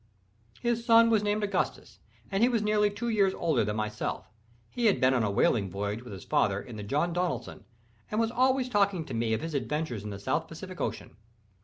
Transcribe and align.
His 0.61 0.83
son 0.83 1.11
was 1.11 1.21
named 1.21 1.43
Augustus, 1.43 1.99
and 2.31 2.41
he 2.41 2.49
was 2.49 2.63
nearly 2.63 2.89
two 2.89 3.09
years 3.09 3.35
older 3.35 3.63
than 3.63 3.75
myself. 3.75 4.31
He 4.71 4.87
had 4.87 4.99
been 4.99 5.13
on 5.13 5.21
a 5.23 5.29
whaling 5.29 5.69
voyage 5.69 6.01
with 6.01 6.11
his 6.11 6.23
father 6.23 6.59
in 6.59 6.75
the 6.75 6.81
John 6.81 7.13
Donaldson, 7.13 7.65
and 8.09 8.19
was 8.19 8.31
always 8.31 8.67
talking 8.67 9.05
to 9.05 9.13
me 9.13 9.31
of 9.33 9.41
his 9.41 9.53
adventures 9.53 10.03
in 10.03 10.09
the 10.09 10.17
South 10.17 10.47
Pacific 10.47 10.81
Ocean. 10.81 11.17